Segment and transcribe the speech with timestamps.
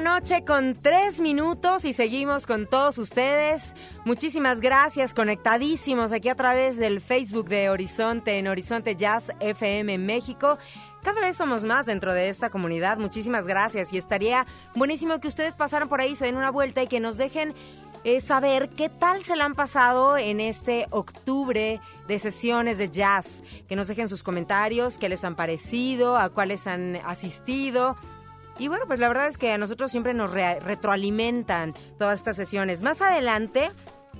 [0.00, 3.74] Noche con 3 minutos y seguimos con todos ustedes.
[4.04, 10.58] Muchísimas gracias, conectadísimos aquí a través del Facebook de Horizonte en Horizonte Jazz FM México.
[11.02, 12.98] Cada vez somos más dentro de esta comunidad.
[12.98, 16.86] Muchísimas gracias y estaría buenísimo que ustedes pasaran por ahí, se den una vuelta y
[16.86, 17.54] que nos dejen
[18.04, 23.42] eh, saber qué tal se la han pasado en este octubre de sesiones de jazz.
[23.68, 27.96] Que nos dejen sus comentarios, qué les han parecido, a cuáles han asistido.
[28.58, 32.36] Y bueno, pues la verdad es que a nosotros siempre nos re- retroalimentan todas estas
[32.36, 32.82] sesiones.
[32.82, 33.70] Más adelante,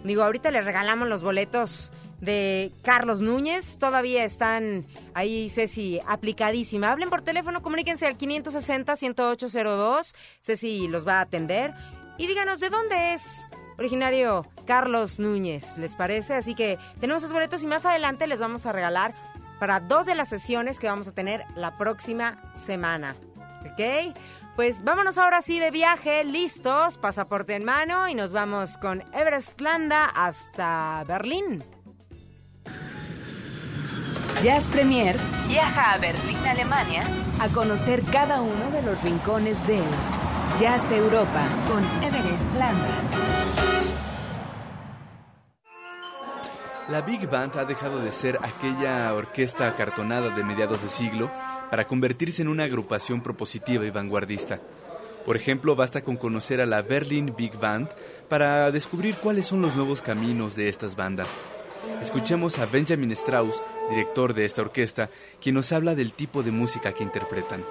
[0.04, 3.78] digo, ahorita les regalamos los boletos de Carlos Núñez.
[3.78, 6.90] Todavía están ahí, Ceci, aplicadísima.
[6.92, 10.14] Hablen por teléfono, comuníquense al 560-10802.
[10.40, 11.74] Ceci los va a atender.
[12.16, 13.46] Y díganos de dónde es
[13.78, 16.34] originario Carlos Núñez, ¿les parece?
[16.34, 19.14] Así que tenemos esos boletos y más adelante les vamos a regalar
[19.60, 23.14] para dos de las sesiones que vamos a tener la próxima semana.
[23.62, 24.14] ¿Ok?
[24.56, 29.60] Pues vámonos ahora sí de viaje, listos, pasaporte en mano y nos vamos con Everest
[29.60, 31.62] Landa hasta Berlín.
[34.42, 37.04] Jazz Premier viaja a Berlín, Alemania,
[37.40, 39.80] a conocer cada uno de los rincones de
[40.60, 42.88] Jazz Europa con Everest Landa.
[46.88, 51.30] La Big Band ha dejado de ser aquella orquesta acartonada de mediados de siglo
[51.70, 54.60] para convertirse en una agrupación propositiva y vanguardista.
[55.24, 57.88] Por ejemplo, basta con conocer a la Berlin Big Band
[58.28, 61.28] para descubrir cuáles son los nuevos caminos de estas bandas.
[62.00, 66.92] Escuchemos a Benjamin Strauss, director de esta orquesta, quien nos habla del tipo de música
[66.92, 67.64] que interpretan.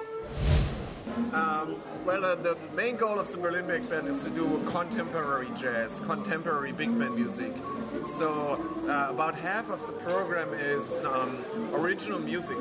[1.32, 1.76] Um,
[2.06, 6.00] well, uh, the main goal of the Berlin Big Band is to do contemporary jazz,
[6.06, 7.52] contemporary big band music.
[8.14, 11.44] So, uh, about half of the program is um,
[11.74, 12.58] original music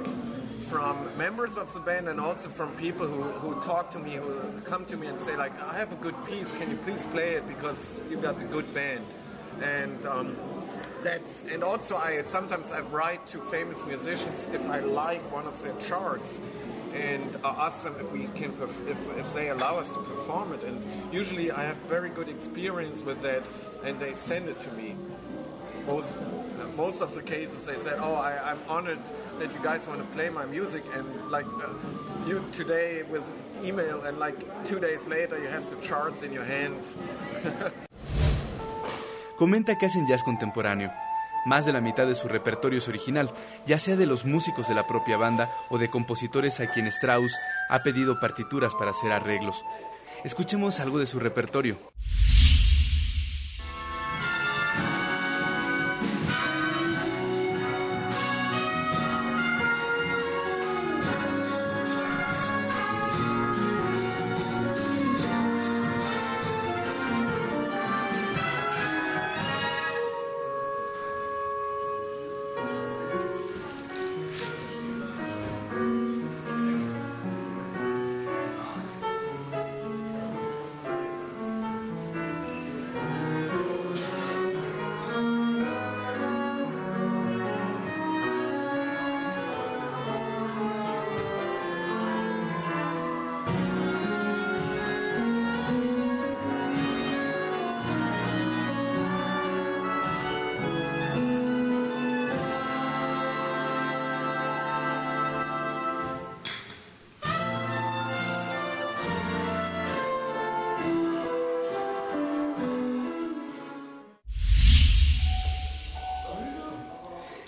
[0.70, 4.40] from members of the band and also from people who, who talk to me, who
[4.66, 7.36] come to me and say, like, I have a good piece, can you please play
[7.36, 7.48] it?
[7.48, 9.06] Because you've got a good band?
[9.62, 10.38] And um,
[11.04, 15.62] that's and also I sometimes I write to famous musicians if I like one of
[15.64, 16.42] their charts
[16.94, 20.54] and uh, ask them if we can perf- if, if they allow us to perform
[20.54, 20.64] it.
[20.64, 23.44] And usually I have very good experience with that
[23.84, 24.96] and they send it to me.
[25.88, 26.16] Most
[26.76, 29.00] most of the cases they said oh I, I'm honored
[29.40, 31.70] that you guys want to play my music and like uh,
[32.28, 33.32] you today with
[33.64, 36.76] email and like two days later you have the charts in your hand
[39.38, 40.92] Comenta que hacen jazz contemporáneo.
[41.46, 43.30] Más de la mitad de su repertorio es original,
[43.68, 47.38] ya sea de los músicos de la propia banda o de compositores a quienes Strauss
[47.70, 49.64] ha pedido partituras para hacer arreglos.
[50.24, 51.78] Escuchemos algo de su repertorio.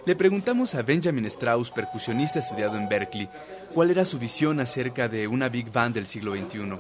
[0.10, 3.30] Le preguntamos a Benjamin Strauss, percusionista estudiado en Berkeley,
[3.76, 6.62] cuál era su visión acerca de una big band del siglo XXI.
[6.62, 6.80] Um,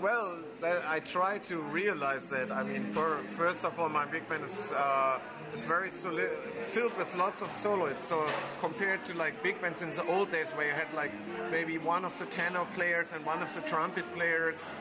[0.00, 2.52] well, I try to realize that.
[2.52, 5.18] I mean, for, first of all, my big band is uh,
[5.56, 6.30] is very soli-
[6.70, 8.06] filled with lots of soloists.
[8.06, 8.24] So
[8.60, 11.10] compared to like big bands in the old days, where you had like
[11.50, 14.76] maybe one of the tenor players and one of the trumpet players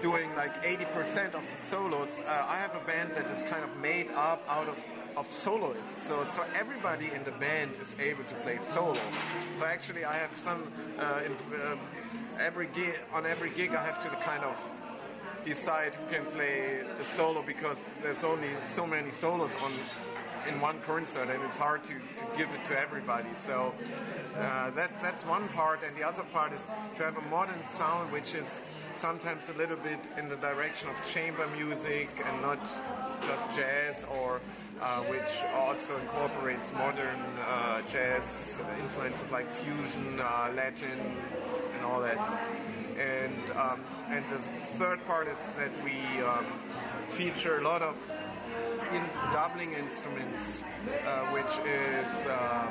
[0.00, 3.76] doing like 80% of the solos, uh, I have a band that is kind of
[3.76, 4.76] made up out of
[5.16, 6.06] of soloists.
[6.06, 9.00] So so everybody in the band is able to play solo.
[9.58, 11.32] So actually, I have some uh, in,
[11.66, 11.78] um,
[12.40, 14.56] every gig on every gig I have to kind of
[15.44, 19.72] decide who can play a solo because there's only so many solos on
[20.48, 23.74] in one concert and it's hard to, to give it to everybody so
[24.38, 28.10] uh, that's that's one part and the other part is to have a modern sound
[28.12, 28.62] which is
[28.96, 32.60] sometimes a little bit in the direction of chamber music and not
[33.22, 34.40] just jazz or
[34.82, 40.98] uh, which also incorporates modern uh, jazz influences like fusion, uh, Latin,
[41.74, 42.18] and all that.
[42.98, 43.80] And um,
[44.10, 44.38] and the
[44.78, 46.46] third part is that we um,
[47.08, 47.96] feature a lot of
[48.94, 50.62] in doubling instruments,
[51.06, 52.66] uh, which is uh,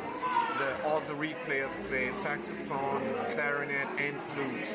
[0.58, 3.02] the, all the reed players play saxophone,
[3.34, 4.70] clarinet, and flute.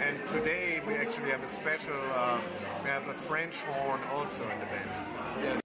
[0.00, 2.38] And today we actually have a special, uh,
[2.84, 5.60] we have a French horn also in the band.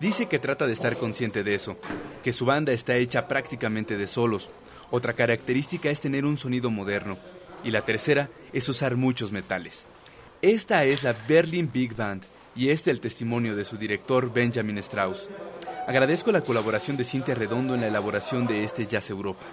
[0.00, 1.76] Dice que trata de estar consciente de eso,
[2.24, 4.50] que su banda está hecha prácticamente de solos.
[4.90, 7.18] Otra característica es tener un sonido moderno.
[7.64, 9.86] Y la tercera es usar muchos metales.
[10.40, 15.28] Esta es la Berlin Big Band y este el testimonio de su director Benjamin Strauss.
[15.86, 19.44] Agradezco la colaboración de Cintia Redondo en la elaboración de este Jazz Europa.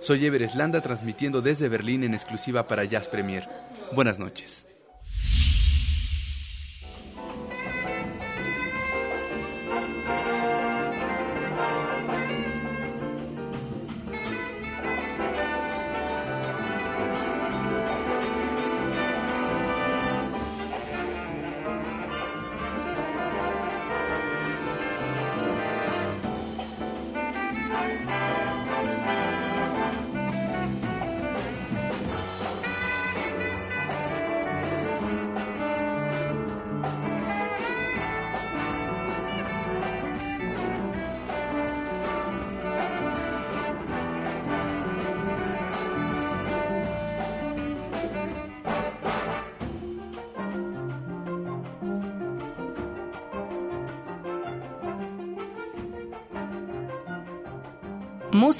[0.00, 3.48] Soy Ever Eslanda transmitiendo desde Berlín en exclusiva para Jazz Premier.
[3.92, 4.66] Buenas noches.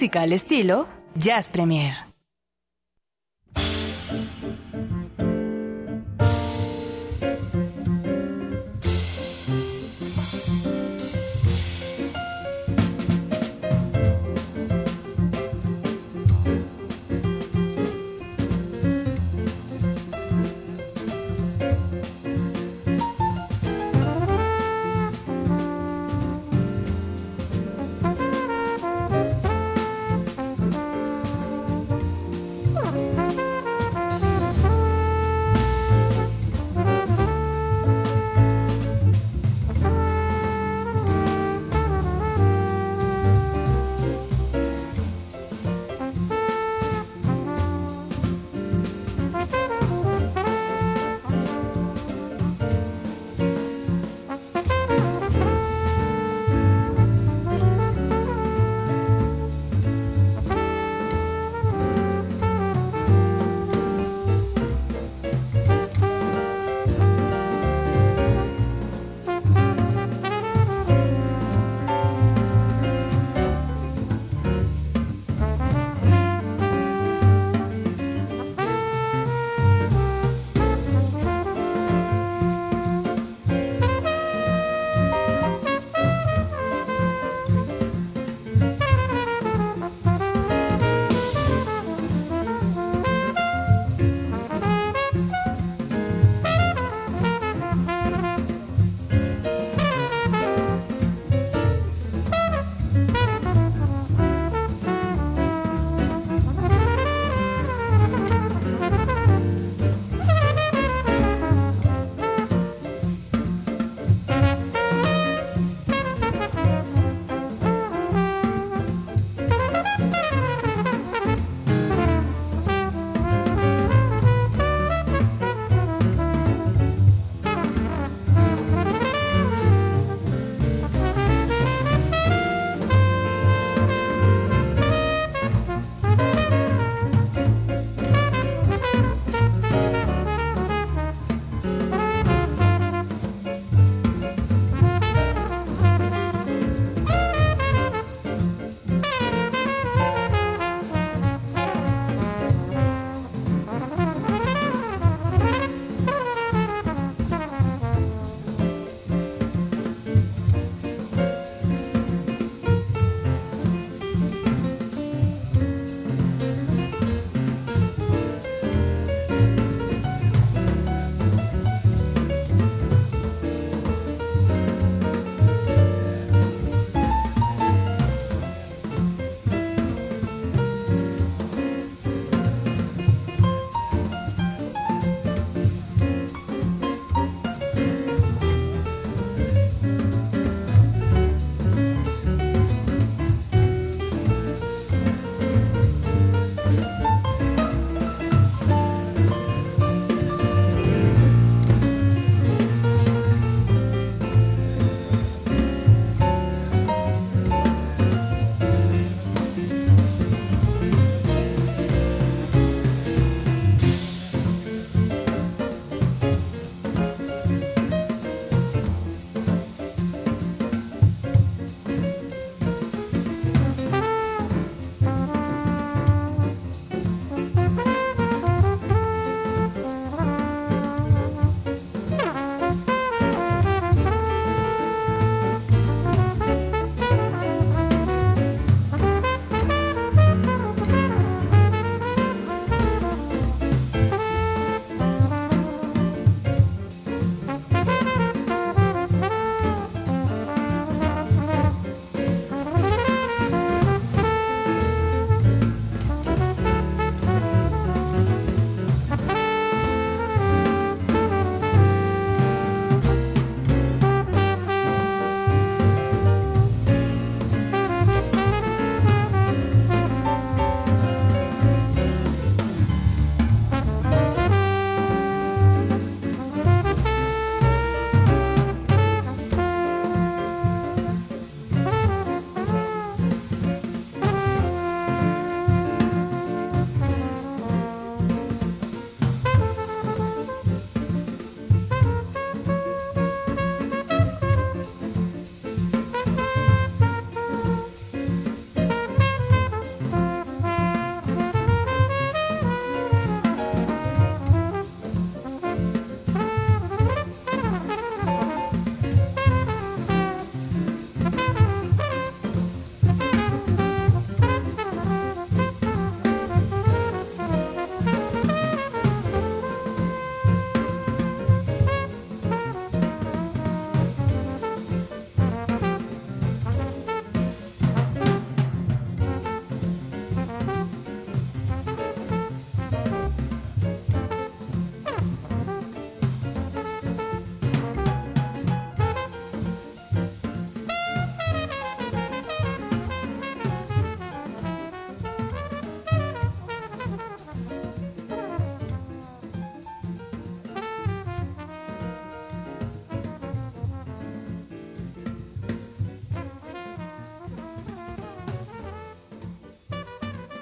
[0.06, 0.86] Música al estilo
[1.16, 2.05] Jazz Premier.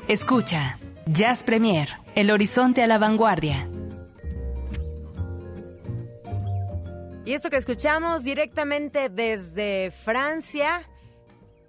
[0.06, 3.66] Escucha, Jazz Premier, el horizonte a la vanguardia.
[7.24, 10.82] Y esto que escuchamos directamente desde Francia,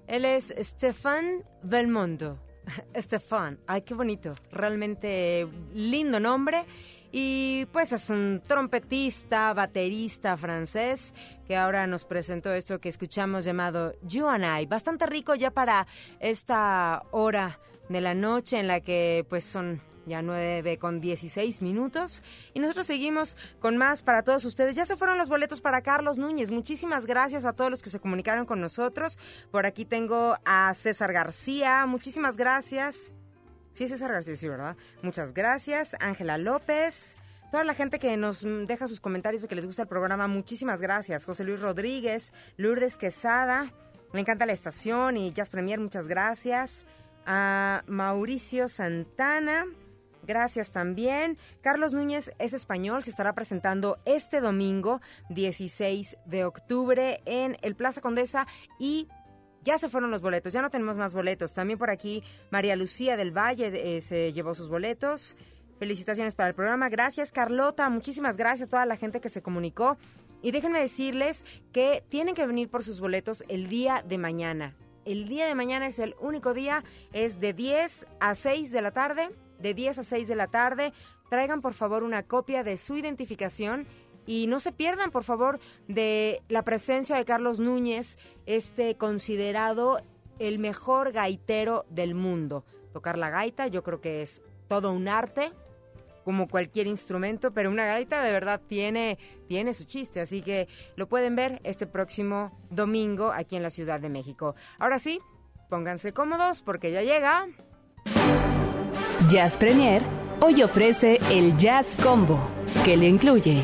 [0.07, 2.37] él es Stéphane Belmondo.
[2.93, 6.65] Estefan, ay, qué bonito, realmente lindo nombre.
[7.13, 11.15] Y pues es un trompetista, baterista francés
[11.47, 14.65] que ahora nos presentó esto que escuchamos llamado You and I.
[14.65, 15.87] Bastante rico ya para
[16.19, 17.57] esta hora
[17.89, 22.23] de la noche en la que pues son ya 9 con 16 minutos.
[22.53, 24.75] Y nosotros seguimos con más para todos ustedes.
[24.75, 26.51] Ya se fueron los boletos para Carlos Núñez.
[26.51, 29.19] Muchísimas gracias a todos los que se comunicaron con nosotros.
[29.51, 31.85] Por aquí tengo a César García.
[31.85, 33.13] Muchísimas gracias.
[33.73, 34.77] Sí, César García, sí, ¿verdad?
[35.01, 35.95] Muchas gracias.
[35.99, 37.17] Ángela López.
[37.51, 40.81] Toda la gente que nos deja sus comentarios y que les gusta el programa, muchísimas
[40.81, 41.25] gracias.
[41.25, 43.71] José Luis Rodríguez, Lourdes Quesada,
[44.11, 46.85] me encanta la estación y Jazz Premier, muchas gracias.
[47.25, 49.65] A Mauricio Santana,
[50.25, 51.37] Gracias también.
[51.61, 58.01] Carlos Núñez es español, se estará presentando este domingo 16 de octubre en el Plaza
[58.01, 58.47] Condesa
[58.79, 59.07] y
[59.63, 61.53] ya se fueron los boletos, ya no tenemos más boletos.
[61.53, 65.35] También por aquí María Lucía del Valle eh, se llevó sus boletos.
[65.79, 66.89] Felicitaciones para el programa.
[66.89, 69.97] Gracias Carlota, muchísimas gracias a toda la gente que se comunicó.
[70.41, 74.75] Y déjenme decirles que tienen que venir por sus boletos el día de mañana.
[75.05, 76.83] El día de mañana es el único día,
[77.13, 80.93] es de 10 a 6 de la tarde de 10 a 6 de la tarde.
[81.29, 83.87] Traigan por favor una copia de su identificación
[84.25, 90.01] y no se pierdan por favor de la presencia de Carlos Núñez, este considerado
[90.39, 92.63] el mejor gaitero del mundo.
[92.93, 95.51] Tocar la gaita yo creo que es todo un arte,
[96.25, 101.07] como cualquier instrumento, pero una gaita de verdad tiene, tiene su chiste, así que lo
[101.07, 104.55] pueden ver este próximo domingo aquí en la Ciudad de México.
[104.79, 105.19] Ahora sí,
[105.69, 107.47] pónganse cómodos porque ya llega.
[109.29, 110.01] Jazz Premier
[110.41, 112.39] hoy ofrece el Jazz Combo,
[112.83, 113.63] que le incluye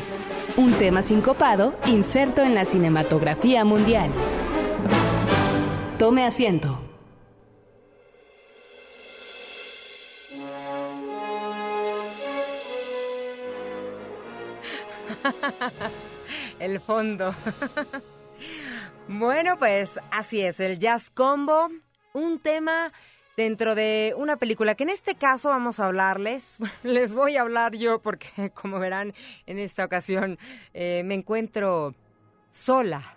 [0.56, 4.10] un tema sincopado inserto en la cinematografía mundial.
[5.98, 6.91] Tome asiento.
[16.58, 17.34] el fondo.
[19.08, 21.68] bueno, pues así es, el Jazz Combo,
[22.12, 22.92] un tema
[23.36, 27.74] dentro de una película que en este caso vamos a hablarles, les voy a hablar
[27.74, 29.14] yo porque como verán
[29.46, 30.38] en esta ocasión
[30.74, 31.94] eh, me encuentro
[32.50, 33.16] sola,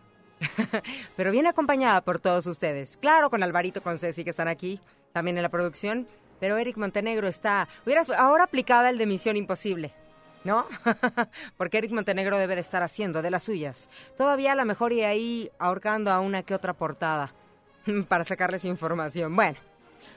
[1.16, 2.98] pero bien acompañada por todos ustedes.
[2.98, 4.80] Claro, con Alvarito, con Ceci que están aquí
[5.12, 6.08] también en la producción,
[6.40, 7.68] pero Eric Montenegro está,
[8.18, 9.94] ahora aplicaba el de Misión Imposible.
[10.46, 10.66] ¿No?
[11.58, 13.90] Porque Eric Montenegro debe de estar haciendo de las suyas.
[14.18, 17.34] Todavía a lo mejor y ahí ahorcando a una que otra portada
[18.08, 19.36] para sacarles información.
[19.36, 19.58] Bueno,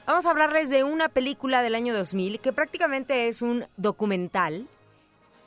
[0.05, 4.67] Vamos a hablarles de una película del año 2000 que prácticamente es un documental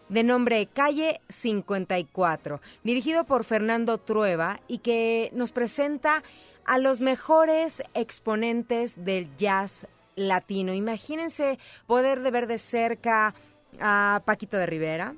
[0.09, 6.23] de nombre Calle 54, dirigido por Fernando Trueba y que nos presenta
[6.65, 10.75] a los mejores exponentes del jazz latino.
[10.75, 13.35] Imagínense poder de ver de cerca
[13.81, 15.15] a Paquito de Rivera,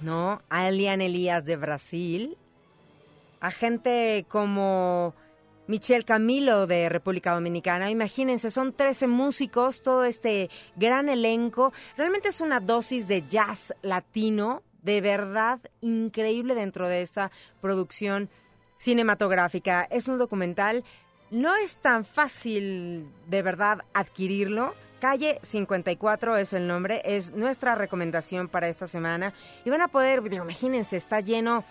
[0.00, 0.42] ¿no?
[0.48, 2.36] A Elian Elías de Brasil,
[3.40, 5.14] a gente como
[5.66, 7.90] Michelle Camilo de República Dominicana.
[7.90, 11.72] Imagínense, son 13 músicos, todo este gran elenco.
[11.96, 18.28] Realmente es una dosis de jazz latino, de verdad increíble dentro de esta producción
[18.76, 19.84] cinematográfica.
[19.90, 20.84] Es un documental,
[21.30, 24.74] no es tan fácil de verdad adquirirlo.
[25.02, 29.34] Calle 54 es el nombre, es nuestra recomendación para esta semana.
[29.64, 31.64] Y van a poder, digo, imagínense, está lleno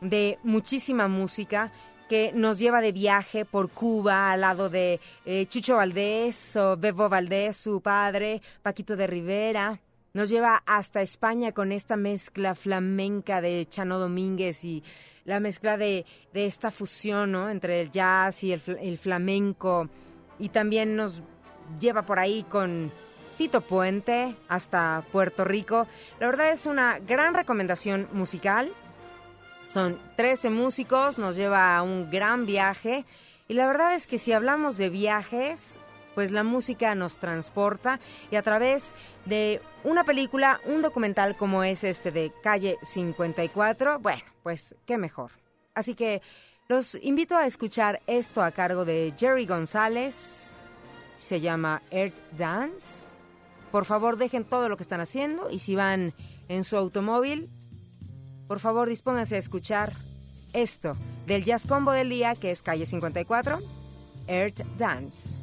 [0.00, 1.70] de muchísima música
[2.08, 7.10] que nos lleva de viaje por Cuba al lado de eh, Chucho Valdés o Bebo
[7.10, 9.78] Valdés, su padre, Paquito de Rivera.
[10.14, 14.82] Nos lleva hasta España con esta mezcla flamenca de Chano Domínguez y
[15.26, 19.90] la mezcla de, esta fusión entre el jazz y el, el flamenco.
[20.38, 21.22] Y también nos
[21.80, 22.90] lleva por ahí con
[23.36, 25.86] Tito Puente hasta Puerto Rico.
[26.20, 28.70] La verdad es una gran recomendación musical
[29.68, 33.04] son 13 músicos, nos lleva a un gran viaje
[33.48, 35.78] y la verdad es que si hablamos de viajes,
[36.14, 38.00] pues la música nos transporta
[38.30, 38.94] y a través
[39.26, 45.32] de una película, un documental como es este de Calle 54, bueno, pues qué mejor.
[45.74, 46.22] Así que
[46.68, 50.50] los invito a escuchar esto a cargo de Jerry González,
[51.18, 53.06] se llama Earth Dance.
[53.70, 56.14] Por favor, dejen todo lo que están haciendo y si van
[56.48, 57.50] en su automóvil,
[58.46, 59.92] por favor dispónganse a escuchar
[60.54, 63.58] esto del Jazz Combo del día, que es calle 54,
[64.26, 65.34] Earth Dance.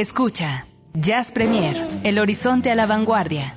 [0.00, 3.54] Escucha, Jazz Premier, el horizonte a la vanguardia.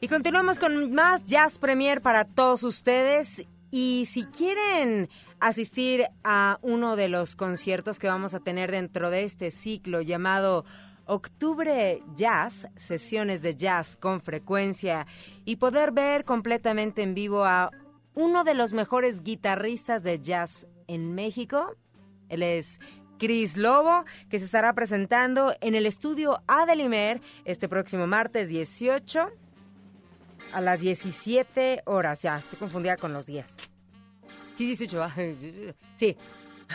[0.00, 3.46] Y continuamos con más Jazz Premier para todos ustedes.
[3.70, 5.10] Y si quieren
[5.40, 10.64] asistir a uno de los conciertos que vamos a tener dentro de este ciclo llamado
[11.04, 15.06] Octubre Jazz, sesiones de jazz con frecuencia,
[15.44, 17.68] y poder ver completamente en vivo a
[18.14, 21.76] uno de los mejores guitarristas de jazz en México.
[22.28, 22.80] Él es
[23.18, 29.30] Chris Lobo, que se estará presentando en el estudio Adelimer este próximo martes 18
[30.52, 32.22] a las 17 horas.
[32.22, 33.56] Ya, estoy confundida con los días.
[34.54, 35.06] Sí, 18.
[35.96, 36.16] Sí,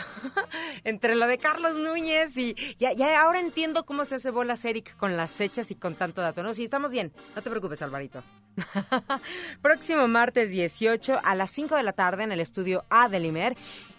[0.84, 4.96] entre lo de Carlos Núñez y ya, ya ahora entiendo cómo se hace bolas Eric
[4.96, 6.42] con las fechas y con tanto dato.
[6.42, 7.12] No, sí, estamos bien.
[7.34, 8.22] No te preocupes, Alvarito.
[9.62, 13.08] Próximo martes 18 a las 5 de la tarde en el estudio A.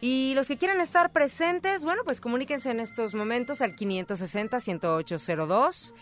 [0.02, 5.94] Y los que quieran estar presentes, bueno, pues comuníquense en estos momentos al 560-10802.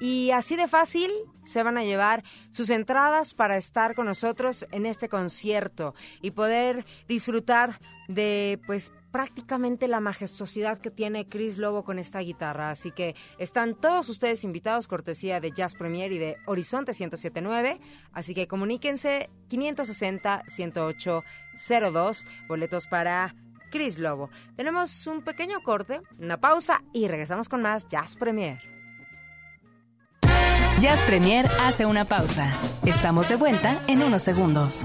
[0.00, 1.12] Y así de fácil
[1.44, 6.84] se van a llevar sus entradas para estar con nosotros en este concierto y poder
[7.06, 12.70] disfrutar de pues prácticamente la majestuosidad que tiene Chris Lobo con esta guitarra.
[12.70, 17.78] Así que están todos ustedes invitados, cortesía de Jazz Premier y de Horizonte 1079.
[18.12, 23.36] Así que comuníquense 560-10802, boletos para
[23.70, 24.30] Chris Lobo.
[24.56, 28.58] Tenemos un pequeño corte, una pausa y regresamos con más Jazz Premier.
[30.80, 32.52] Jazz Premier hace una pausa.
[32.84, 34.84] Estamos de vuelta en unos segundos.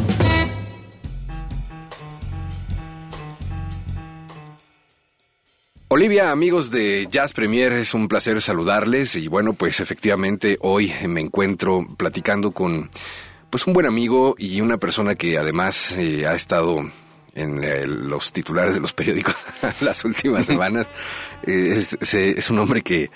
[5.93, 11.19] Olivia, amigos de Jazz Premier, es un placer saludarles y bueno, pues efectivamente hoy me
[11.19, 12.89] encuentro platicando con
[13.49, 16.89] pues un buen amigo y una persona que además eh, ha estado
[17.35, 19.35] en eh, los titulares de los periódicos
[19.81, 20.87] las últimas semanas.
[21.45, 23.11] Eh, es, un hombre que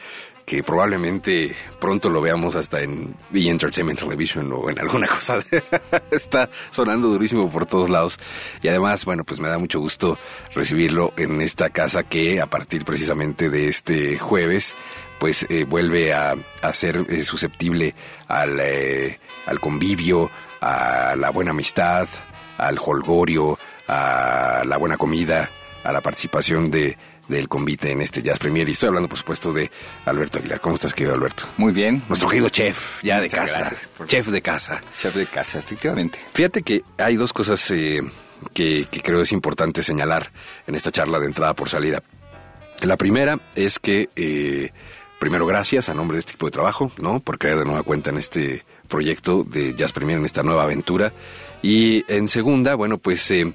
[0.46, 5.40] que probablemente pronto lo veamos hasta en The Entertainment Television o en alguna cosa.
[6.12, 8.20] Está sonando durísimo por todos lados.
[8.62, 10.18] Y además, bueno, pues me da mucho gusto
[10.54, 14.76] recibirlo en esta casa que a partir precisamente de este jueves,
[15.20, 16.36] pues eh, vuelve a,
[16.74, 17.96] ser eh, susceptible
[18.28, 20.30] al, eh, al convivio,
[20.62, 22.08] a la buena amistad,
[22.58, 25.50] al holgorio, a la buena comida,
[25.84, 28.68] a la participación de del convite en este Jazz Premier.
[28.68, 29.72] Y estoy hablando, por supuesto, de
[30.06, 30.60] Alberto Aguilar.
[30.60, 31.46] ¿Cómo estás, querido Alberto?
[31.58, 32.04] Muy bien.
[32.08, 33.76] Nuestro querido chef, ya de casa.
[34.06, 34.82] Chef de casa.
[34.98, 36.20] Chef de casa, efectivamente.
[36.34, 38.02] Fíjate que hay dos cosas eh,
[38.54, 40.32] que, creo es importante señalar
[40.68, 42.04] en esta charla de entrada por salida.
[42.82, 44.72] La primera es que, eh,
[45.20, 47.20] primero, gracias a nombre de este equipo de trabajo, ¿no?
[47.20, 51.14] Por creer de nueva cuenta en este proyecto de Jazz Premier, en esta nueva aventura.
[51.62, 53.52] Y en segunda, bueno, pues eh,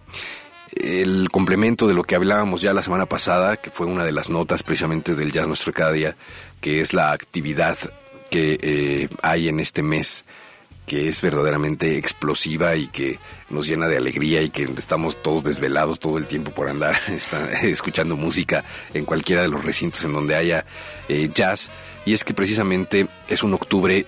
[0.74, 4.30] el complemento de lo que hablábamos ya la semana pasada, que fue una de las
[4.30, 6.16] notas precisamente del Jazz Nuestro Cada Día,
[6.60, 7.76] que es la actividad
[8.30, 10.24] que eh, hay en este mes,
[10.86, 16.00] que es verdaderamente explosiva y que nos llena de alegría y que estamos todos desvelados
[16.00, 16.96] todo el tiempo por andar
[17.62, 20.64] escuchando música en cualquiera de los recintos en donde haya
[21.08, 21.70] eh, jazz.
[22.06, 24.06] Y es que precisamente es un octubre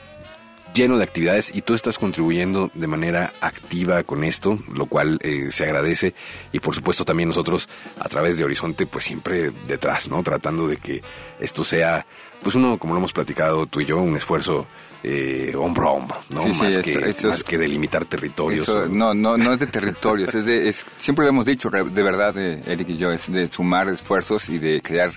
[0.75, 5.49] lleno de actividades y tú estás contribuyendo de manera activa con esto, lo cual eh,
[5.51, 6.15] se agradece
[6.53, 10.23] y por supuesto también nosotros a través de Horizonte pues siempre detrás, ¿no?
[10.23, 11.03] Tratando de que
[11.41, 12.07] esto sea
[12.43, 14.67] pues uno, como lo hemos platicado tú y yo, un esfuerzo
[15.05, 16.45] eh, hombro a hombro, ¿no?
[16.47, 18.69] más, que, más que delimitar territorios.
[18.91, 22.37] no, no, no es de territorios, es de, es, siempre lo hemos dicho, de verdad,
[22.39, 25.11] eh, Eric y yo, es de sumar esfuerzos y de crear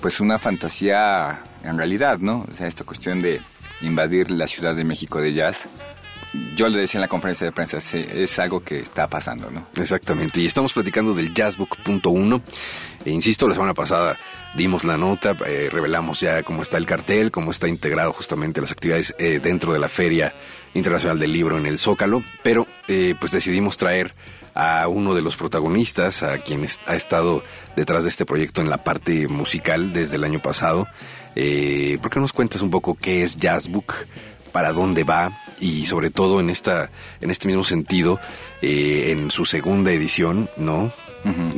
[0.00, 2.46] pues una fantasía en realidad, ¿no?
[2.50, 3.40] O sea, esta cuestión de
[3.82, 5.64] invadir la Ciudad de México de jazz.
[6.54, 9.66] Yo le decía en la conferencia de prensa, es algo que está pasando, ¿no?
[9.76, 12.42] Exactamente, y estamos platicando del Jazzbook.1.
[13.04, 14.18] E insisto, la semana pasada
[14.54, 18.72] dimos la nota, eh, revelamos ya cómo está el cartel, cómo está integrado justamente las
[18.72, 20.34] actividades eh, dentro de la Feria
[20.74, 24.14] Internacional del Libro en el Zócalo, pero eh, pues decidimos traer
[24.56, 27.44] a uno de los protagonistas, a quien ha estado
[27.76, 30.88] detrás de este proyecto en la parte musical desde el año pasado,
[31.36, 33.94] eh, ¿Por qué nos cuentas un poco qué es Jazzbook?
[34.52, 35.32] ¿Para dónde va?
[35.60, 38.18] Y sobre todo en, esta, en este mismo sentido,
[38.62, 40.92] eh, en su segunda edición, ¿no?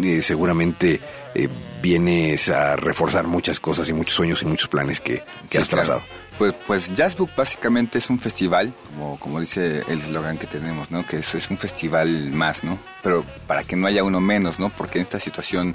[0.03, 0.99] eh, seguramente
[1.35, 1.49] eh,
[1.83, 5.69] vienes a reforzar muchas cosas y muchos sueños y muchos planes que, que Sí, has
[5.69, 5.85] claro.
[5.87, 6.03] trazado.
[6.39, 11.05] Pues, pues Jazzbook básicamente es un festival, como, como dice el eslogan que tenemos, ¿no?
[11.05, 12.79] Que eso es un festival más, ¿no?
[13.03, 14.71] Pero para que no haya uno menos, ¿no?
[14.71, 15.75] Porque en esta situación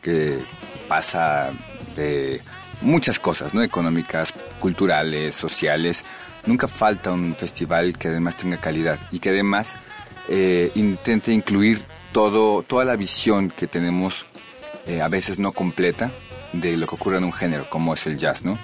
[0.00, 0.38] que
[0.88, 1.50] pasa
[1.96, 2.40] de
[2.80, 3.62] muchas cosas, ¿no?
[3.62, 6.04] Económicas, culturales, sociales,
[6.46, 9.72] nunca falta un festival que además tenga calidad y que además
[10.28, 14.26] eh, intente incluir todo, toda la visión que tenemos
[14.86, 16.10] eh, a veces no completa
[16.52, 18.58] de lo que ocurre en un género como es el jazz, ¿no?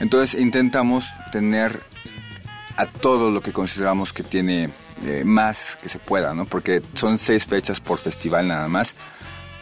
[0.00, 1.80] Entonces intentamos tener
[2.76, 4.70] a todo lo que consideramos que tiene
[5.04, 6.44] eh, más que se pueda, ¿no?
[6.44, 8.92] Porque son seis fechas por festival nada más.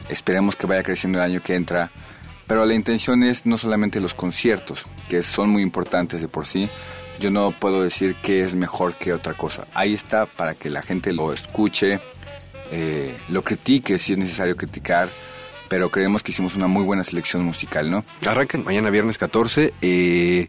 [0.08, 1.90] Esperemos que vaya creciendo el año que entra.
[2.48, 6.68] Pero la intención es no solamente los conciertos, que son muy importantes de por sí.
[7.20, 9.66] Yo no puedo decir que es mejor que otra cosa.
[9.74, 12.00] Ahí está para que la gente lo escuche,
[12.72, 15.08] eh, lo critique si es necesario criticar,
[15.68, 18.04] pero creemos que hicimos una muy buena selección musical, ¿no?
[18.26, 20.48] Arrancan mañana viernes 14 eh,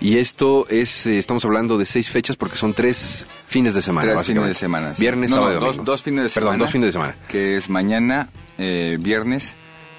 [0.00, 4.12] y esto es, eh, estamos hablando de seis fechas porque son tres fines de semana.
[4.12, 4.92] Tres fines de semana.
[4.98, 5.84] Viernes, No, sábado no, dos, domingo.
[5.92, 6.50] dos fines de semana.
[6.52, 7.14] Perdón, dos fines de semana.
[7.28, 9.54] Que es mañana, viernes,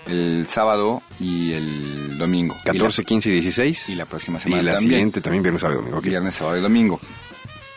[0.08, 2.56] el sábado y el domingo.
[2.64, 3.88] 14, y 15 y 16.
[3.88, 4.90] la, y la próxima Y semana la también.
[4.92, 6.02] siguiente también viernes, sábado y domingo.
[6.02, 7.00] Viernes, sábado y domingo.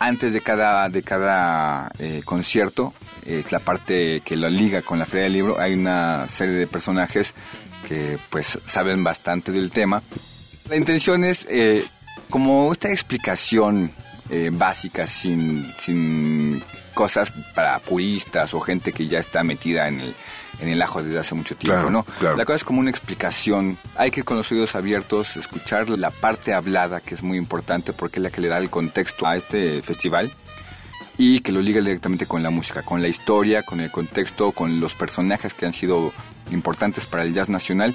[0.00, 2.92] Antes de cada, de cada eh, concierto,
[3.24, 6.66] es la parte que lo liga con la Feria del Libro, hay una serie de
[6.66, 7.32] personajes
[7.88, 10.02] que pues saben bastante del tema.
[10.68, 11.84] La intención es eh,
[12.28, 13.92] como esta explicación
[14.30, 20.14] eh, básica sin, sin cosas para puristas o gente que ya está metida en el,
[20.60, 22.04] en el ajo desde hace mucho tiempo, Claro, ¿no?
[22.18, 22.36] claro.
[22.36, 23.76] La cosa es como una explicación.
[23.96, 27.92] Hay que ir con los oídos abiertos, escuchar la parte hablada, que es muy importante
[27.92, 30.30] porque es la que le da el contexto a este festival
[31.18, 34.80] y que lo liga directamente con la música, con la historia, con el contexto, con
[34.80, 36.12] los personajes que han sido
[36.50, 37.94] importantes para el jazz nacional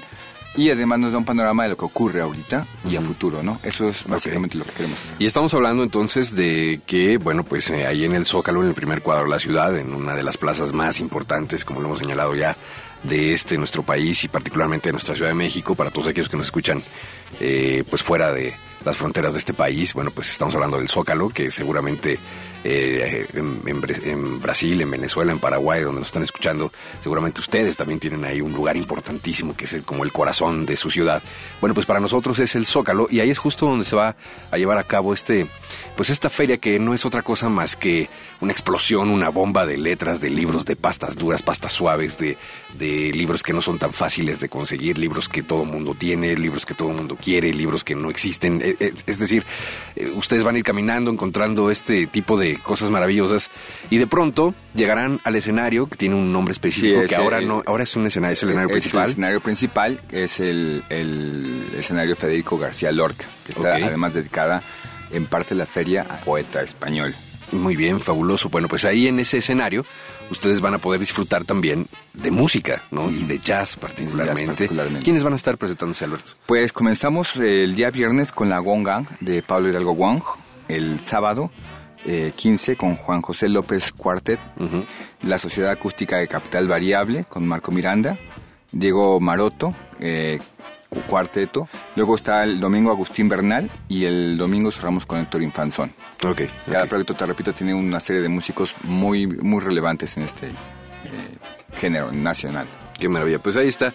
[0.56, 3.60] y además nos da un panorama de lo que ocurre ahorita y a futuro, ¿no?
[3.62, 5.14] Eso es básicamente lo que queremos hacer.
[5.18, 8.74] Y estamos hablando entonces de que, bueno, pues eh, ahí en el Zócalo, en el
[8.74, 11.98] primer cuadro de la ciudad, en una de las plazas más importantes, como lo hemos
[12.00, 12.56] señalado ya,
[13.02, 16.36] de este nuestro país y particularmente de nuestra Ciudad de México, para todos aquellos que
[16.36, 16.82] nos escuchan,
[17.40, 21.28] eh, pues fuera de las fronteras de este país, bueno, pues estamos hablando del Zócalo,
[21.28, 22.18] que seguramente
[22.64, 27.76] eh, en, en en Brasil, en Venezuela, en Paraguay, donde nos están escuchando, seguramente ustedes
[27.76, 31.22] también tienen ahí un lugar importantísimo que es como el corazón de su ciudad.
[31.60, 34.16] Bueno, pues para nosotros es el Zócalo y ahí es justo donde se va
[34.50, 35.46] a llevar a cabo este,
[35.96, 38.08] pues esta feria que no es otra cosa más que
[38.40, 42.38] una explosión, una bomba de letras, de libros, de pastas duras, pastas suaves, de,
[42.78, 46.64] de libros que no son tan fáciles de conseguir, libros que todo mundo tiene, libros
[46.64, 48.60] que todo mundo quiere, libros que no existen.
[48.64, 49.44] Eh, eh, Es decir,
[49.96, 53.50] eh, ustedes van a ir caminando, encontrando este tipo de cosas maravillosas
[53.90, 57.48] y de pronto llegarán al escenario que tiene un nombre específico Sí, que ahora el-
[57.48, 59.04] no, ahora es un escenario, es el escenario Es principal.
[59.04, 64.62] El escenario principal es el, el escenario Federico García Lorca, que está además dedicada
[65.12, 67.14] en parte de la feria a poeta español.
[67.52, 68.48] Muy bien, fabuloso.
[68.48, 69.84] Bueno, pues ahí en ese escenario
[70.30, 73.10] ustedes van a poder disfrutar también de música, ¿no?
[73.10, 74.46] Y de jazz particularmente.
[74.46, 75.04] particularmente.
[75.04, 76.32] ¿Quiénes van a estar presentándose, Alberto?
[76.46, 80.22] Pues comenzamos eh, el día viernes con la Wong Gang de Pablo Hidalgo Wong,
[80.68, 81.50] el sábado
[82.06, 84.40] eh, 15 con Juan José López Cuartet,
[85.22, 88.16] la Sociedad Acústica de Capital Variable con Marco Miranda,
[88.72, 90.38] Diego Maroto, eh,
[90.90, 95.92] cuarteto, luego está el domingo Agustín Bernal y el domingo cerramos con Héctor Infanzón.
[96.26, 96.42] Ok.
[96.70, 100.52] Cada proyecto, te repito, tiene una serie de músicos muy, muy relevantes en este eh,
[101.76, 102.66] género nacional.
[102.98, 103.38] Qué maravilla.
[103.38, 103.94] Pues ahí está.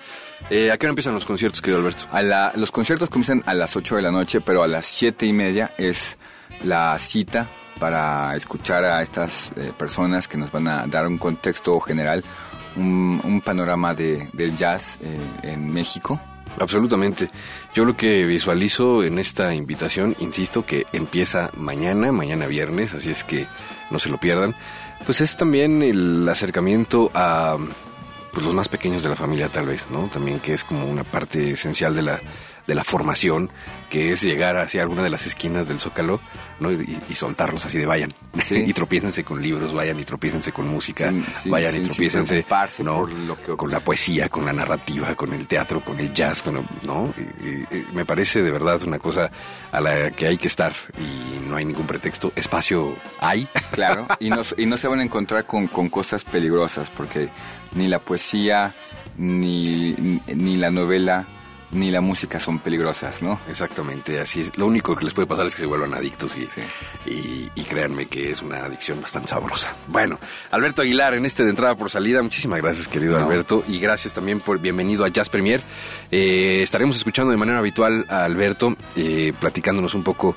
[0.49, 2.05] Eh, ¿A qué hora empiezan los conciertos, querido Alberto?
[2.12, 5.25] A la- los conciertos comienzan a las 8 de la noche, pero a las 7
[5.27, 6.17] y media es
[6.63, 7.47] la cita
[7.79, 12.23] para escuchar a estas eh, personas que nos van a dar un contexto general,
[12.77, 16.19] un, un panorama de, del jazz eh, en México.
[16.59, 17.29] Absolutamente.
[17.73, 23.23] Yo lo que visualizo en esta invitación, insisto, que empieza mañana, mañana viernes, así es
[23.23, 23.45] que
[23.91, 24.55] no se lo pierdan.
[25.05, 27.57] Pues es también el acercamiento a
[28.31, 30.07] pues, los más pequeños de la familia, tal vez, ¿no?
[30.07, 32.21] También que es como una parte esencial de la,
[32.67, 33.49] de la formación,
[33.89, 36.19] que es llegar hacia alguna de las esquinas del Zócalo,
[36.60, 36.71] ¿no?
[36.71, 38.12] Y, y soltarlos así de vayan.
[38.43, 38.56] Sí.
[38.67, 42.34] y tropiécense con libros, vayan y tropiécense con música, Sin- sin- vayan sin- y tropiécense
[42.36, 42.97] preocuparse ¿no?
[42.97, 46.41] por lo que con la poesía, con la narrativa, con el teatro, con el jazz,
[46.41, 47.13] con el- ¿no?
[47.17, 49.30] Y- y- y me parece de verdad una cosa
[49.71, 52.32] a la que hay que estar y no hay ningún pretexto.
[52.36, 53.47] Espacio hay.
[53.71, 57.30] Claro, y no, y no se van a encontrar con, con cosas peligrosas, porque
[57.73, 58.73] ni la poesía,
[59.17, 59.93] ni,
[60.34, 61.26] ni la novela,
[61.72, 63.39] ni la música son peligrosas, ¿no?
[63.49, 64.57] Exactamente, así es.
[64.57, 66.47] Lo único que les puede pasar es que se vuelvan adictos y,
[67.09, 69.76] y, y, créanme que es una adicción bastante sabrosa.
[69.88, 70.20] Bueno,
[70.51, 74.39] Alberto Aguilar, en este de entrada por salida, muchísimas gracias querido Alberto y gracias también
[74.39, 75.61] por bienvenido a Jazz Premier.
[76.11, 80.36] Eh, estaremos escuchando de manera habitual a Alberto, eh, platicándonos un poco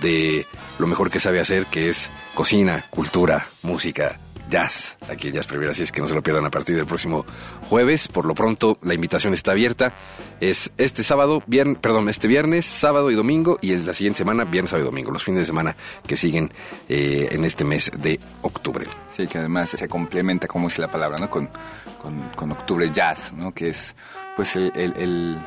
[0.00, 0.46] de
[0.78, 4.18] lo mejor que sabe hacer, que es cocina, cultura, música,
[4.48, 6.86] jazz aquí en Jazz Premier, así es que no se lo pierdan a partir del
[6.86, 7.24] próximo
[7.68, 8.08] jueves.
[8.08, 9.92] Por lo pronto, la invitación está abierta.
[10.40, 14.70] Es este sábado, viernes, perdón, este viernes, sábado y domingo, y la siguiente semana, viernes,
[14.70, 15.76] sábado y domingo, los fines de semana
[16.06, 16.52] que siguen
[16.88, 18.86] eh, en este mes de octubre.
[19.16, 21.30] Sí, que además se complementa, como dice la palabra, ¿no?
[21.30, 21.48] Con,
[22.34, 23.52] con, octubre jazz, ¿no?
[23.52, 23.94] Que es,
[24.36, 25.38] pues, el,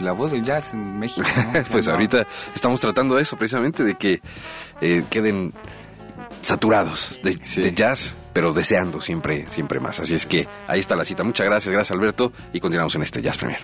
[0.00, 1.26] la voz del jazz en México.
[1.70, 4.20] pues ahorita estamos tratando de eso, precisamente, de que
[4.80, 5.52] eh, queden
[6.42, 10.00] saturados de, de, jazz, pero deseando siempre, siempre más.
[10.00, 11.24] Así es que ahí está la cita.
[11.24, 13.60] Muchas gracias, gracias Alberto, y continuamos en este Jazz Premier.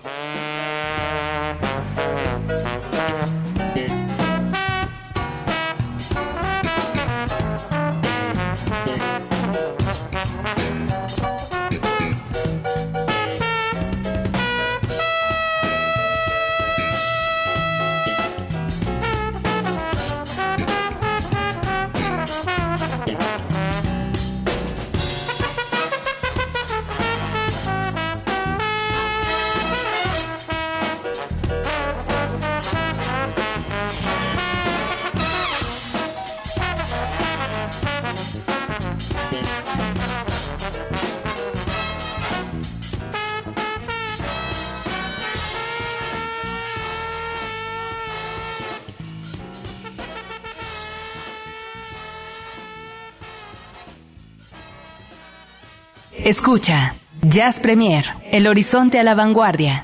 [56.25, 59.83] Escucha, Jazz Premier, El Horizonte a la Vanguardia.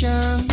[0.00, 0.49] 想。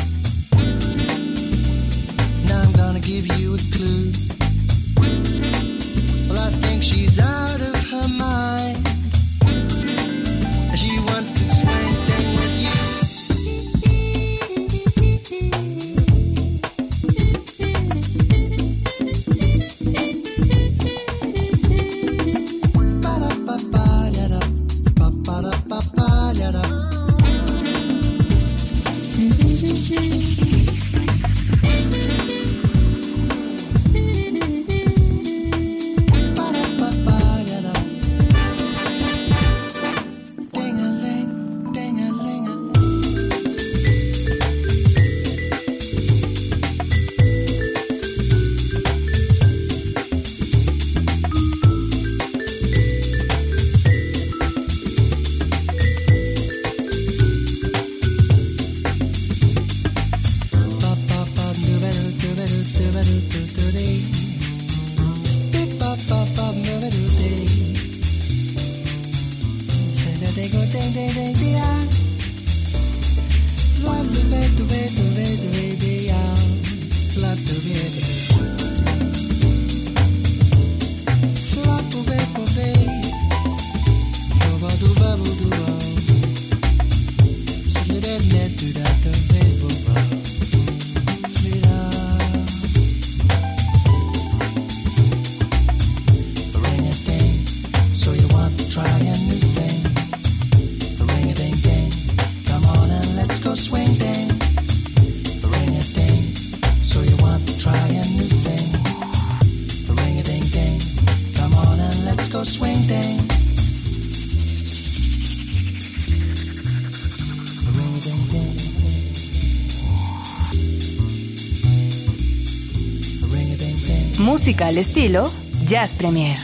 [124.48, 125.30] Música al estilo
[125.66, 126.38] Jazz Premier.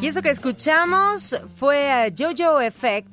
[0.00, 3.08] Y eso que escuchamos fue a Jojo Effect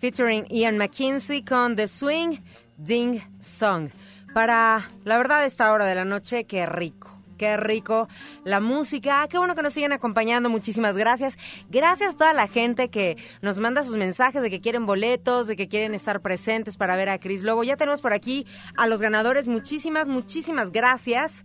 [0.00, 2.38] featuring Ian McKinsey con The Swing
[2.78, 3.90] Ding Song.
[4.32, 7.17] Para la verdad esta hora de la noche, qué rico.
[7.38, 8.08] Qué rico
[8.44, 9.26] la música.
[9.30, 10.50] Qué bueno que nos siguen acompañando.
[10.50, 11.38] Muchísimas gracias.
[11.70, 15.56] Gracias a toda la gente que nos manda sus mensajes de que quieren boletos, de
[15.56, 17.62] que quieren estar presentes para ver a Chris Lobo.
[17.64, 19.48] Ya tenemos por aquí a los ganadores.
[19.48, 21.44] Muchísimas, muchísimas gracias.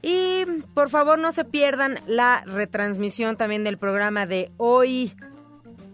[0.00, 5.14] Y por favor no se pierdan la retransmisión también del programa de hoy.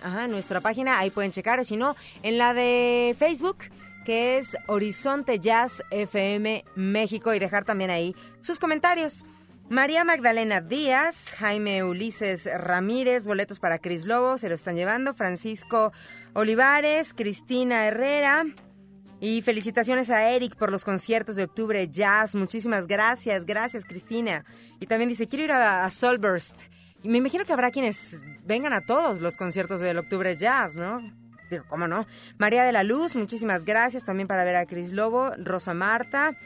[0.01, 3.59] ajá, nuestra página, ahí pueden checar, o si no, en la de Facebook,
[4.05, 9.23] que es Horizonte Jazz FM México, y dejar también ahí sus comentarios.
[9.69, 15.91] María Magdalena Díaz, Jaime Ulises Ramírez, boletos para Cris Lobo, se lo están llevando, Francisco
[16.33, 18.45] Olivares, Cristina Herrera,
[19.19, 22.33] y felicitaciones a Eric por los conciertos de octubre jazz.
[22.33, 24.45] Muchísimas gracias, gracias Cristina.
[24.79, 26.61] Y también dice, quiero ir a, Solburst.
[27.03, 30.99] Y me imagino que habrá quienes vengan a todos los conciertos del Octubre Jazz, ¿no?
[31.49, 32.05] Digo, ¿cómo no?
[32.37, 36.37] María de la Luz, muchísimas gracias también para ver a Cris Lobo, Rosa Marta,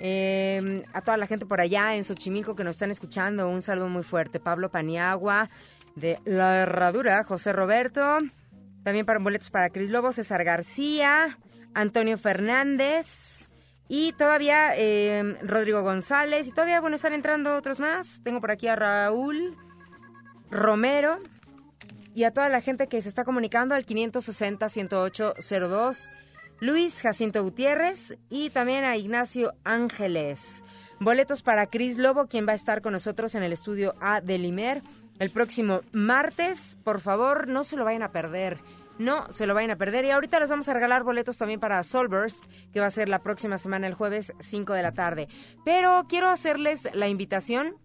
[0.00, 3.88] eh, a toda la gente por allá en Xochimilco que nos están escuchando, un saludo
[3.88, 4.40] muy fuerte.
[4.40, 5.48] Pablo Paniagua,
[5.94, 8.18] de La Herradura, José Roberto,
[8.84, 11.38] también para boletos para Cris Lobo, César García,
[11.74, 13.48] Antonio Fernández.
[13.88, 16.48] Y todavía eh, Rodrigo González.
[16.48, 18.20] Y todavía, bueno, están entrando otros más.
[18.24, 19.56] Tengo por aquí a Raúl
[20.50, 21.20] Romero
[22.16, 26.08] y a toda la gente que se está comunicando al 560-10802,
[26.60, 30.64] Luis Jacinto Gutiérrez y también a Ignacio Ángeles.
[30.98, 34.38] Boletos para Cris Lobo, quien va a estar con nosotros en el estudio A de
[34.38, 34.82] Limer
[35.18, 36.78] el próximo martes.
[36.84, 38.58] Por favor, no se lo vayan a perder.
[38.98, 40.04] No se lo vayan a perder.
[40.04, 42.42] Y ahorita les vamos a regalar boletos también para Solburst,
[42.72, 45.28] que va a ser la próxima semana, el jueves 5 de la tarde.
[45.64, 47.76] Pero quiero hacerles la invitación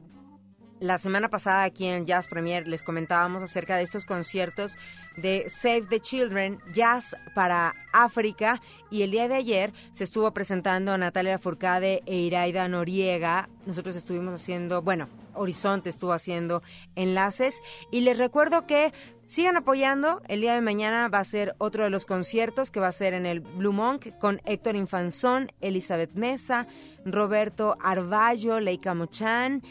[0.81, 4.77] la semana pasada aquí en Jazz Premier les comentábamos acerca de estos conciertos
[5.15, 8.59] de Save the Children, Jazz para África,
[8.89, 13.47] y el día de ayer se estuvo presentando a Natalia Furcade e Iraida Noriega.
[13.67, 16.63] Nosotros estuvimos haciendo, bueno, Horizonte estuvo haciendo
[16.95, 17.61] enlaces,
[17.91, 18.91] y les recuerdo que
[19.25, 20.21] sigan apoyando.
[20.27, 23.13] El día de mañana va a ser otro de los conciertos que va a ser
[23.13, 26.65] en el Blue Monk con Héctor Infanzón, Elizabeth Mesa,
[27.05, 29.61] Roberto Arballo, Leica Mochan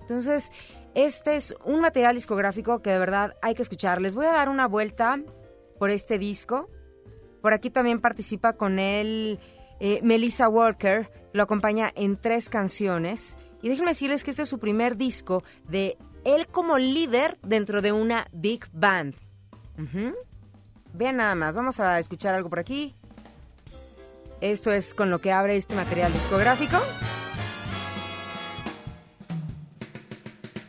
[0.00, 0.50] Entonces,
[0.96, 4.00] este es un material discográfico que de verdad hay que escuchar.
[4.00, 5.20] Les voy a dar una vuelta
[5.78, 6.68] por este disco.
[7.42, 9.38] Por aquí también participa con él
[9.78, 13.36] eh, Melissa Walker, lo acompaña en tres canciones.
[13.62, 17.92] Y déjenme decirles que este es su primer disco de él como líder dentro de
[17.92, 19.14] una big band.
[19.78, 20.14] Ujú.
[20.92, 22.94] Vean nada más, vamos a escuchar algo por aquí.
[24.40, 26.78] Esto es con lo que abre este material discográfico.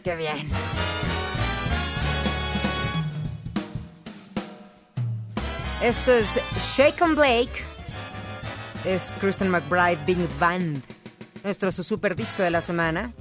[0.03, 0.47] Qué bien.
[5.81, 6.39] Esto es
[6.75, 7.63] Shake and Blake.
[8.85, 10.83] Es Kristen McBride Big Band.
[11.43, 13.13] Nuestro su super disco de la semana.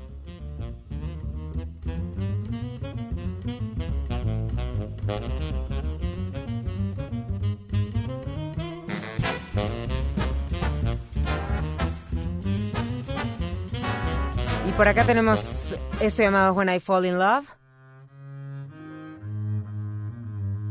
[14.66, 17.46] Y por acá tenemos esto llamado When I Fall in Love.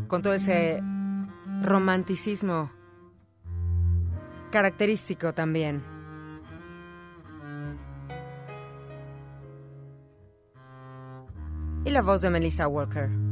[0.08, 0.82] Con todo ese
[1.62, 2.72] romanticismo
[4.52, 5.84] característico también.
[11.86, 13.29] Y la voz de Melissa Walker.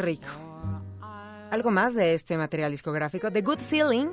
[0.00, 0.26] Rico.
[1.50, 3.30] Algo más de este material discográfico.
[3.30, 4.08] The Good Feeling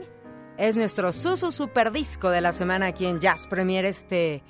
[0.57, 4.43] es nuestro Susu Super Disco de la semana aquí en Jazz Premier este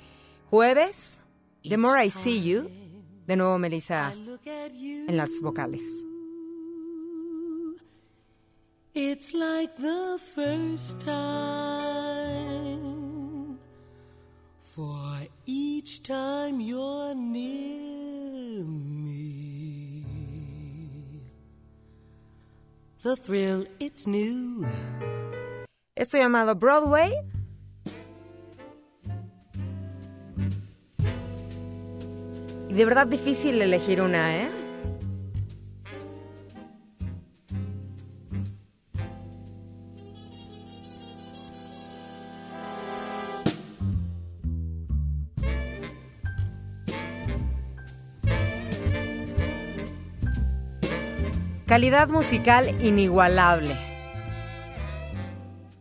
[0.50, 1.20] jueves.
[1.62, 2.70] The More I See You.
[3.26, 5.82] De nuevo Melissa en las vocales.
[8.94, 11.77] It's like the first time.
[25.94, 27.12] Esto llamado Broadway.
[32.68, 34.57] Y de verdad difícil elegir una, ¿eh?
[51.78, 53.72] Calidad musical inigualable.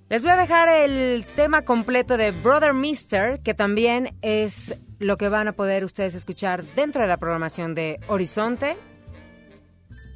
[0.10, 5.28] Les voy a dejar el tema completo de Brother Mister, que también es lo que
[5.28, 8.78] van a poder ustedes escuchar dentro de la programación de Horizonte.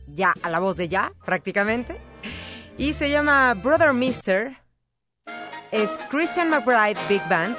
[0.08, 2.00] Ya, a la voz de ya, prácticamente.
[2.78, 4.58] Y se llama Brother Mister.
[5.72, 7.58] Es Christian McBride Big Band.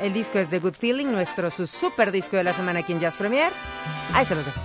[0.00, 2.98] El disco es The Good Feeling, nuestro su super disco de la semana aquí en
[2.98, 3.52] Jazz Premier.
[4.12, 4.60] Ahí se los dejo.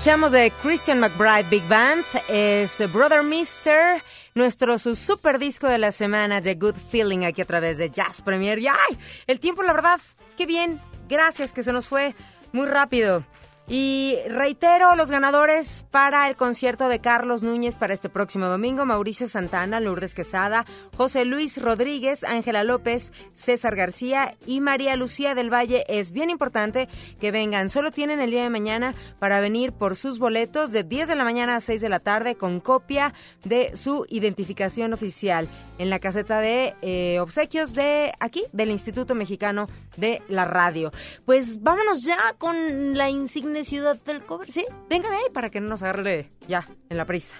[0.00, 4.02] Escuchamos de Christian McBride Big Band es Brother Mister,
[4.34, 8.22] nuestro su super disco de la semana de Good Feeling aquí a través de Jazz
[8.22, 8.58] Premier.
[8.58, 8.98] Y ¡ay!
[9.26, 10.00] El tiempo, la verdad,
[10.38, 10.80] qué bien.
[11.06, 12.14] Gracias, que se nos fue
[12.52, 13.26] muy rápido.
[13.72, 18.84] Y reitero los ganadores para el concierto de Carlos Núñez para este próximo domingo.
[18.84, 20.66] Mauricio Santana, Lourdes Quesada,
[20.96, 25.84] José Luis Rodríguez, Ángela López, César García y María Lucía del Valle.
[25.86, 26.88] Es bien importante
[27.20, 27.68] que vengan.
[27.68, 31.22] Solo tienen el día de mañana para venir por sus boletos de 10 de la
[31.22, 33.14] mañana a 6 de la tarde con copia
[33.44, 35.46] de su identificación oficial
[35.80, 39.66] en la caseta de eh, obsequios de aquí, del Instituto Mexicano
[39.96, 40.90] de la Radio.
[41.24, 44.50] Pues vámonos ya con la insignia ciudad del cover.
[44.52, 47.34] Sí, venga de ahí para que no nos agarre ya en la prisa.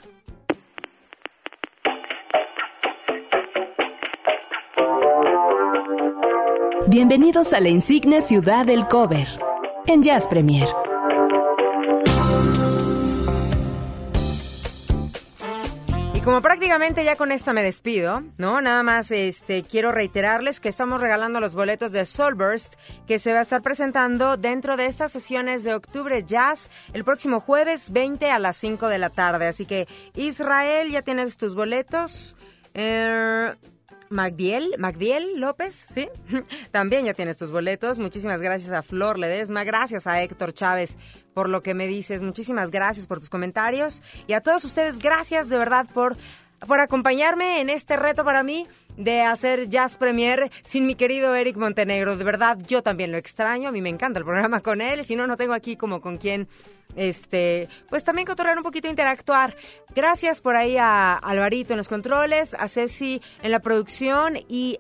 [6.87, 9.29] Bienvenidos a la insigne ciudad del cover
[9.87, 10.67] en Jazz Premier.
[16.31, 18.61] Como prácticamente ya con esta me despido, ¿no?
[18.61, 22.75] Nada más este quiero reiterarles que estamos regalando los boletos de Soulburst
[23.09, 27.41] que se va a estar presentando dentro de estas sesiones de Octubre Jazz el próximo
[27.41, 29.49] jueves 20 a las 5 de la tarde.
[29.49, 32.37] Así que Israel, ya tienes tus boletos.
[32.75, 33.53] Eh,
[34.11, 36.09] Magdiel, Magdiel López, ¿sí?
[36.73, 37.97] También ya tienes tus boletos.
[37.99, 40.99] Muchísimas gracias a Flor Ledesma, gracias a Héctor Chávez
[41.33, 42.21] por lo que me dices.
[42.21, 44.03] Muchísimas gracias por tus comentarios.
[44.27, 46.17] Y a todos ustedes, gracias de verdad por,
[46.67, 51.57] por acompañarme en este reto para mí de hacer Jazz Premier sin mi querido Eric
[51.57, 52.17] Montenegro.
[52.17, 53.69] De verdad, yo también lo extraño.
[53.69, 55.05] A mí me encanta el programa con él.
[55.05, 56.49] Si no, no tengo aquí como con quien,
[56.97, 59.57] este, pues también cotorrear un poquito, interactuar.
[59.95, 64.79] Gracias por ahí a Alvarito en los controles, a Ceci en la producción y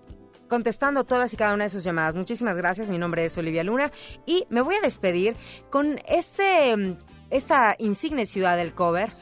[0.49, 2.15] contestando todas y cada una de sus llamadas.
[2.15, 2.91] Muchísimas gracias.
[2.91, 3.91] Mi nombre es Olivia Luna
[4.27, 5.35] y me voy a despedir
[5.71, 6.97] con este,
[7.31, 9.13] esta insigne ciudad del cover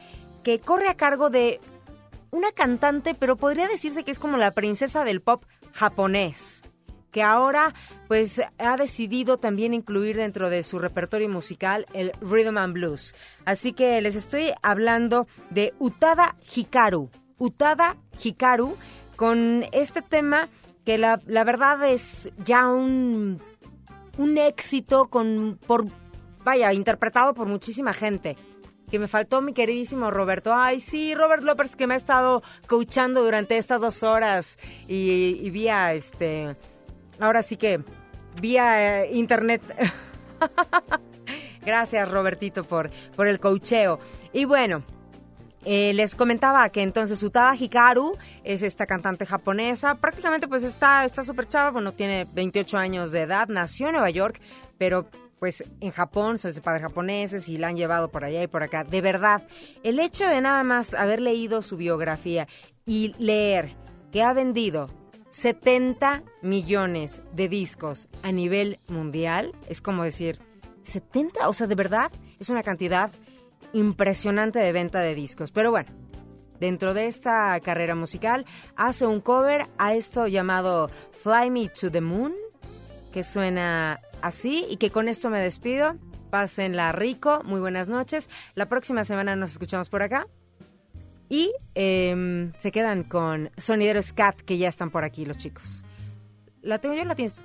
[0.43, 1.59] que corre a cargo de
[2.31, 6.61] una cantante, pero podría decirse que es como la princesa del pop japonés,
[7.11, 7.73] que ahora
[8.07, 13.15] pues ha decidido también incluir dentro de su repertorio musical el rhythm and blues.
[13.45, 17.09] Así que les estoy hablando de Utada Hikaru.
[17.37, 18.75] Utada Hikaru
[19.15, 20.49] con este tema
[20.85, 23.41] que la, la verdad es ya un,
[24.17, 25.85] un éxito con por
[26.43, 28.37] vaya interpretado por muchísima gente
[28.89, 30.53] que me faltó mi queridísimo Roberto.
[30.53, 35.93] Ay, sí, Robert López que me ha estado coachando durante estas dos horas y, vía,
[35.93, 36.55] este,
[37.19, 37.81] ahora sí que
[38.41, 39.61] vía eh, internet.
[41.65, 43.99] Gracias, Robertito, por, por el coacheo.
[44.33, 44.83] Y bueno,
[45.65, 49.95] eh, les comentaba que entonces Utada Hikaru es esta cantante japonesa.
[49.95, 54.09] Prácticamente pues está está súper chava, bueno, tiene 28 años de edad, nació en Nueva
[54.09, 54.39] York,
[54.77, 55.07] pero
[55.39, 58.63] pues en Japón son de padres japoneses y la han llevado por allá y por
[58.63, 58.83] acá.
[58.83, 59.43] De verdad,
[59.83, 62.47] el hecho de nada más haber leído su biografía
[62.85, 63.75] y leer
[64.11, 64.89] que ha vendido
[65.29, 70.39] 70 millones de discos a nivel mundial, es como decir,
[70.83, 73.11] 70, o sea, de verdad, es una cantidad
[73.73, 75.51] impresionante de venta de discos.
[75.51, 75.89] Pero bueno,
[76.59, 80.89] dentro de esta carrera musical hace un cover a esto llamado
[81.23, 82.33] Fly Me to the Moon,
[83.11, 85.95] que suena así y que con esto me despido.
[86.29, 88.29] Pásenla rico, muy buenas noches.
[88.55, 90.27] La próxima semana nos escuchamos por acá.
[91.29, 95.83] Y em, se quedan con Sonidero Scat, que ya están por aquí los chicos.
[96.61, 97.41] ¿La tengo yo o la tienes tú?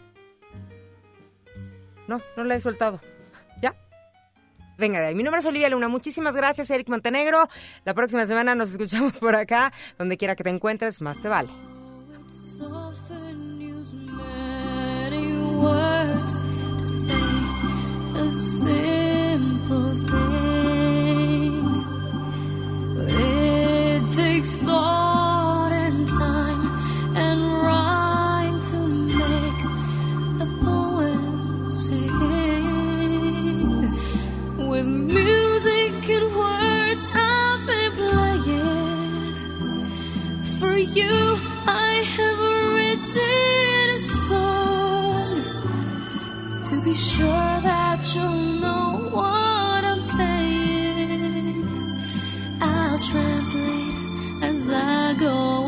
[2.09, 3.01] No, no la he soltado.
[3.61, 3.75] ¿Ya?
[4.79, 5.89] Venga, de mi nombre es Olivia Luna.
[5.89, 7.49] Muchísimas gracias, Eric Montenegro.
[7.85, 9.73] La próxima semana nos escuchamos por acá.
[9.99, 11.74] Donde quiera que te encuentres, más te vale.
[40.95, 42.39] You, I have
[42.75, 43.74] written
[46.97, 51.67] sure that you'll know what I'm saying.
[52.61, 55.64] I'll translate as I go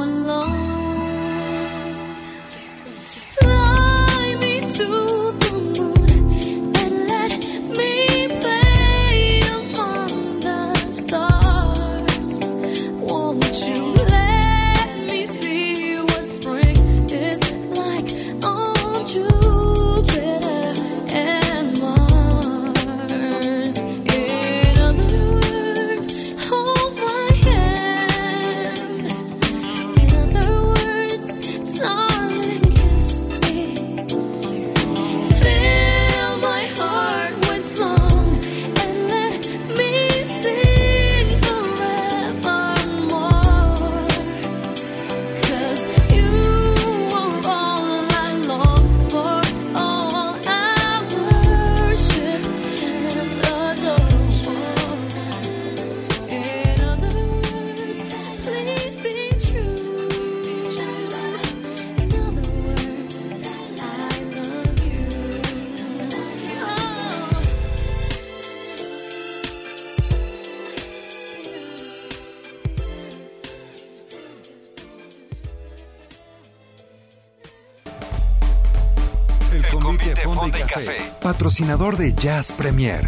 [81.56, 83.00] patrocinador de Jazz Premier.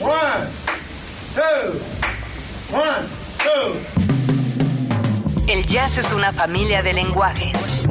[0.00, 0.48] One,
[1.34, 1.74] two,
[2.72, 3.06] one,
[3.38, 3.74] two.
[5.46, 7.84] El jazz es una familia de lenguajes.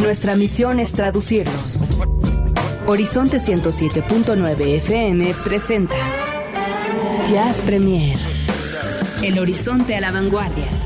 [0.00, 1.84] Nuestra misión es traducirlos.
[2.86, 5.96] Horizonte 107.9 FM presenta
[7.28, 8.18] Jazz Premier.
[9.22, 10.85] El horizonte a la vanguardia.